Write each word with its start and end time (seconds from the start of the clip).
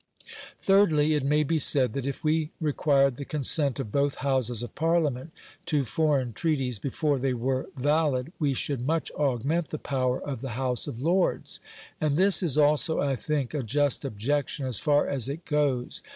Thirdly, 0.57 1.13
it 1.13 1.23
may 1.23 1.43
be 1.43 1.59
said 1.59 1.93
that 1.93 2.07
if 2.07 2.23
we 2.23 2.49
required 2.59 3.17
the 3.17 3.23
consent 3.23 3.79
of 3.79 3.91
both 3.91 4.15
Houses 4.25 4.63
of 4.63 4.73
Parliament 4.73 5.31
to 5.67 5.83
foreign 5.85 6.33
treaties 6.33 6.79
before 6.79 7.19
they 7.19 7.35
were 7.35 7.69
valid 7.77 8.31
we 8.39 8.55
should 8.55 8.81
much 8.87 9.11
augment 9.11 9.67
the 9.67 9.77
power 9.77 10.19
of 10.19 10.41
the 10.41 10.57
House 10.57 10.87
of 10.87 11.03
Lords. 11.03 11.59
And 12.01 12.17
this 12.17 12.41
is 12.41 12.57
also, 12.57 12.99
I 12.99 13.15
think, 13.15 13.53
a 13.53 13.61
just 13.61 14.03
objection 14.03 14.65
as 14.65 14.79
far 14.79 15.07
as 15.07 15.29
it 15.29 15.45
goes. 15.45 16.01